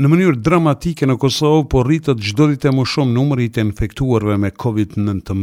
[0.00, 4.34] Në mënyrë dramatike në Kosovë, po rritët gjdo dit e më shumë numërit e infektuarve
[4.40, 5.42] me COVID-19.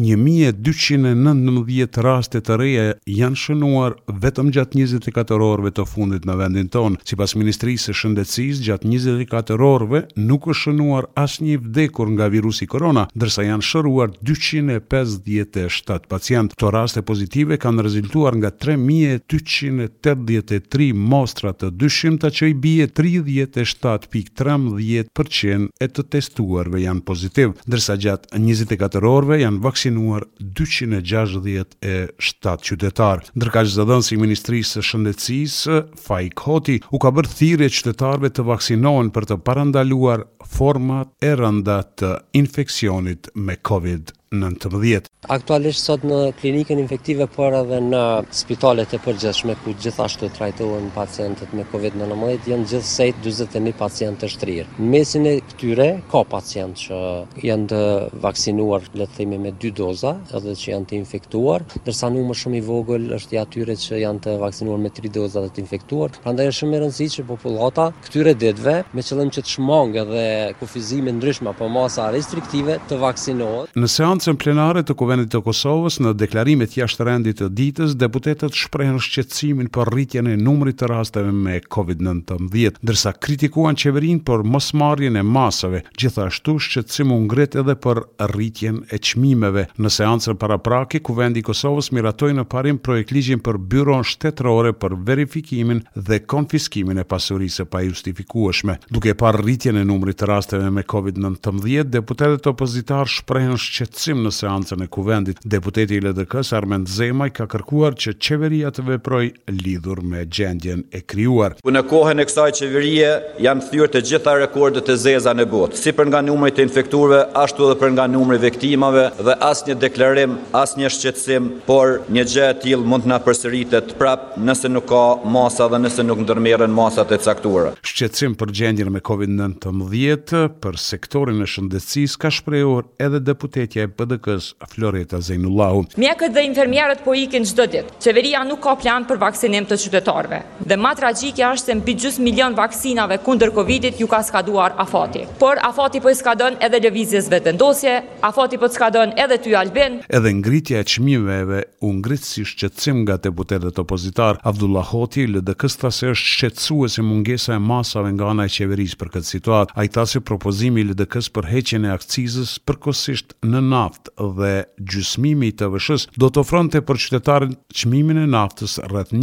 [0.00, 2.86] 1.219 raste të reje
[3.18, 3.92] janë shënuar
[4.22, 6.98] vetëm gjatë 24 orve të fundit në vendin tonë.
[7.04, 12.64] Si pas Ministrisë Shëndecis, gjatë 24 orve nuk është shënuar asë një vdekur nga virusi
[12.72, 16.54] korona, dërsa janë shëruar 257 pacientë.
[16.56, 25.68] Këto raste pozitive kanë rezultuar nga 3.283 mostrat të dyshimta që i bie 37 7.13%
[25.82, 33.32] e të testuarve janë pozitiv, ndërsa gjatë 24 orve janë vaksinuar 267 qytetarë.
[33.38, 38.42] Ndërka që zëdhën si Ministrisë së Shëndecisë, Fajk Hoti, u ka bërë thirje qytetarve të
[38.52, 40.20] vaksinohen për të parandaluar
[40.58, 42.10] format e rënda të
[42.40, 44.17] infekcionit me COVID-19.
[44.32, 45.08] 19.
[45.32, 48.00] Aktualisht sot në klinikën infektive, por edhe në
[48.36, 54.66] spitalet e përgjithshme ku gjithashtu trajtohen pacientët me COVID-19, janë gjithsej 41 pacientë të shtrirë.
[54.78, 57.00] Në mesin e këtyre ka pacientë që
[57.48, 57.80] janë të
[58.26, 62.60] vaksinuar, le të themi me dy doza, edhe që janë të infektuar, ndërsa numri shumë
[62.60, 66.12] i vogël është i atyre që janë të vaksinuar me tri doza dhe të infektuar.
[66.28, 70.24] Prandaj është shumë e rëndësishme popullata këtyre ditëve me qëllim që të shmangë dhe
[70.60, 73.72] kufizime ndryshme apo masa restriktive të vaksinohet.
[73.78, 78.56] Në seon seancën plenare të Kuvendit të Kosovës në deklarimet jashtë rendit të ditës, deputetët
[78.56, 82.48] shprehen shqetësimin për rritjen e numrit të rasteve me COVID-19,
[82.84, 85.84] ndërsa kritikuan qeverinë për mosmarrjen e masave.
[85.98, 88.00] Gjithashtu shqetësimi u ngret edhe për
[88.32, 89.66] rritjen e çmimeve.
[89.78, 95.84] Në seancën paraprake, Kuvendi i Kosovës miratoi në parim projektligjin për byron shtetërore për verifikimin
[95.94, 98.78] dhe konfiskimin e pasurisë pa justifikueshme.
[98.90, 104.30] Duke parë rritjen e numrit të rasteve me COVID-19, deputetët opozitar shprehen shqetësim Besim në
[104.32, 106.54] seancën e kuvendit, deputeti i LDK-s
[106.96, 111.58] Zemaj ka kërkuar që qeveria të veproj lidhur me gjendjen e krijuar.
[111.60, 113.10] Në kohën e kësaj qeverie
[113.44, 117.18] janë thyrë të gjitha rekordet e zeza në botë, si për nga numri të infektuarve,
[117.36, 122.48] ashtu edhe për nga numri i viktimave dhe asnjë deklarim, asnjë shqetësim, por një gjë
[122.48, 125.02] e tillë mund të na përsëritet prap nëse nuk ka
[125.36, 127.74] masa dhe nëse nuk ndërmerren masat e caktuara.
[127.84, 134.46] Shqetësim për gjendjen me COVID-19 për sektorin e shëndetësisë ka shprehur edhe deputeti e PDK-s
[134.72, 135.84] Floreta Zejnullahu.
[135.96, 137.88] Mjekët dhe infermierët po ikin çdo ditë.
[138.04, 140.40] Qeveria nuk ka plan për vaksinim të qytetarëve.
[140.70, 145.24] Dhe më tragjike është se mbi gjysmë milion vaksinave kundër Covidit ju ka skaduar afati.
[145.42, 147.96] Por afati po i skadon edhe lëvizjes vetëndosje,
[148.30, 149.98] afati po skadon edhe ty Albin.
[150.18, 156.12] Edhe ngritja e çmimeve u ngrit si shqetësim nga deputetët opozitar Abdullah Hoti LDK-s thasë
[156.14, 159.76] është shqetësuese mungesa e masave nga ana e qeverisë për këtë situatë.
[159.80, 166.08] Ai se propozimi LDK-s për heqjen e akcizës përkohësisht në naft dhe gjysmimi i TVSH-s
[166.22, 169.14] do të ofronte për qytetarin çmimin e naftës rreth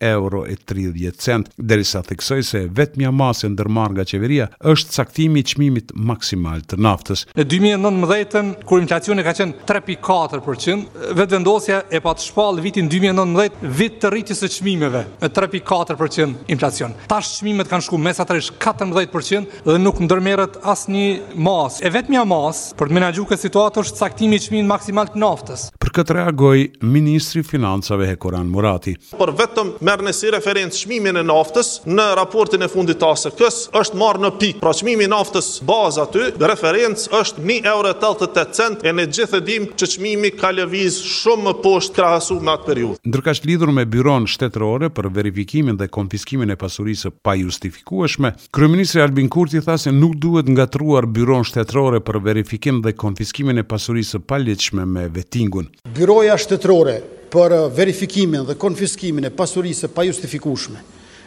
[0.00, 5.40] 1 euro e 30 cent, derisa theksoj se vetëmja masë ndërmar nga qeveria është caktimi
[5.40, 7.26] i qmimit maksimal të naftës.
[7.36, 13.68] Në 2019-ën, kur inflacioni ka qenë 3.4%, vetë vendosja e pa të shpalë vitin 2019,
[13.80, 16.96] vit të rritjës e qmimeve, e 3.4% inflacion.
[17.10, 21.06] Tash qmimet kanë shku atërish 14% dhe nuk ndërmerët asë një
[21.36, 21.84] masë.
[21.86, 25.68] E vetëmja masë, për të menagju këtë situatë, është caktimi i maksimal të naftës.
[25.90, 26.60] Për këtë reagoj,
[26.94, 28.92] Ministri Financave Hekoran Murati.
[29.18, 33.74] Për vetëm merë nësi referencë shmimin e naftës në raportin e fundit të asë kësë
[33.80, 34.60] është marë në pik.
[34.62, 40.30] Pra shmimi naftës bazë aty, referencë është 1,88 euro e në gjithë edhim që shmimi
[40.38, 43.02] ka lëviz shumë më poshtë krahësu me atë periud.
[43.10, 49.02] Ndërka që lidur me byron shtetërore për verifikimin dhe konfiskimin e pasurisë pa justifikueshme, Kryeministri
[49.02, 53.66] Albin Kurti tha se nuk duhet nga truar byron shtetërore për verifikim dhe konfiskimin e
[53.74, 54.38] pasurisë pa
[54.86, 55.66] me vetingun.
[55.88, 56.98] Byroja shtetërore
[57.32, 60.82] për verifikimin dhe konfiskimin e pasurisë pa justifikueshme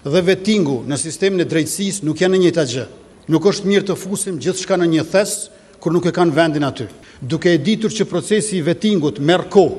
[0.06, 2.84] dhe vettingu në sistemin e drejtësisë nuk janë në njëjtë gjë,
[3.32, 5.34] Nuk është mirë të fusim gjithçka në një thes
[5.80, 6.90] kur nuk e kanë vendin aty.
[7.24, 9.78] Duke e ditur që procesi i vettingut merr kohë,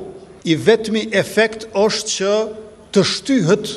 [0.49, 2.33] i vetmi efekt është që
[2.97, 3.75] të shtyhet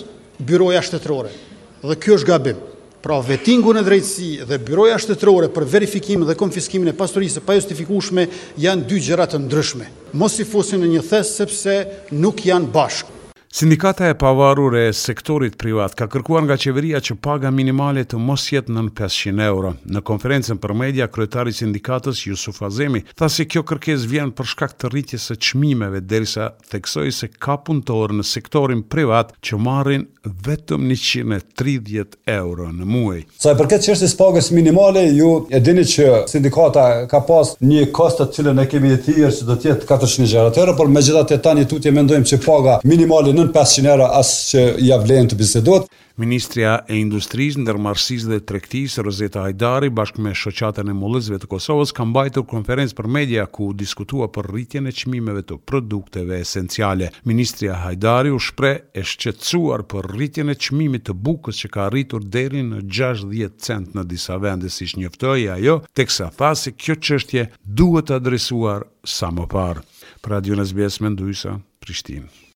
[0.48, 1.36] byroja shtetërore.
[1.84, 2.64] Dhe kjo është gabim.
[3.02, 8.26] Pra vetingu në drejtësi dhe byroja shtetërore për verifikimin dhe konfiskimin e pastorisë pa justifikueshme
[8.66, 9.86] janë dy gjëra të ndryshme.
[10.18, 11.78] Mos i fusin në një thes sepse
[12.24, 13.14] nuk janë bashkë.
[13.58, 18.44] Sindikata e pavarur e sektorit privat ka kërkuar nga qeveria që paga minimale të mos
[18.54, 19.72] jetë në 500 euro.
[19.90, 24.76] Në konferencën për media, kryetari sindikatës Jusuf Azemi tha se kjo kërkes vjen për shkak
[24.78, 30.06] të rritjes së çmimeve, derisa theksoi se ka punëtorë në sektorin privat që marrin
[30.46, 33.22] vetëm 130 euro në muaj.
[33.42, 37.90] Sa i përket çështjes së pagës minimale, ju e dini që sindikata ka pas një
[37.96, 41.66] kosto që ne kemi të thirrë që do të jetë 460 euro, por megjithatë tani
[41.72, 45.88] tutje mendojmë që paga minimale në 500 euro as që ja vlenë të bisedot.
[46.18, 51.92] Ministria e Industrisë, Ndërmarsis dhe Trektis, Rozeta Ajdari, bashkë me Shoqatën e Mullëzve të Kosovës,
[51.94, 57.12] kam mbajtur konferencë për media ku diskutua për rritjen e qmimeve të produkteve esenciale.
[57.30, 62.26] Ministria Hajdari u shpre e shqetsuar për rritjen e qmimit të bukës që ka rritur
[62.34, 68.10] deri në 60 cent në disa vende, si njoftoi ajo, teksa thasi kjo qështje duhet
[68.18, 69.86] adresuar sa më parë.
[70.26, 72.47] Pra Dionës Besme, Ndujsa, Prishtinë.